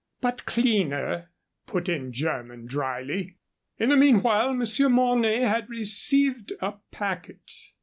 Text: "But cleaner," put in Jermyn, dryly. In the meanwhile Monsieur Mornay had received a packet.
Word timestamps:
"But 0.19 0.45
cleaner," 0.45 1.29
put 1.67 1.87
in 1.87 2.11
Jermyn, 2.11 2.65
dryly. 2.65 3.37
In 3.77 3.89
the 3.89 3.95
meanwhile 3.97 4.51
Monsieur 4.55 4.89
Mornay 4.89 5.41
had 5.41 5.69
received 5.69 6.53
a 6.59 6.73
packet. 6.89 7.51